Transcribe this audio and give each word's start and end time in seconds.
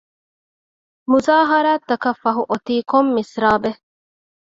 މުޒާހަރާތަކަށް 1.09 2.19
ފަހު 2.23 2.41
އޮތީ 2.49 2.75
ކޮން 2.91 3.09
މިސްރާބެއް؟ 3.15 3.81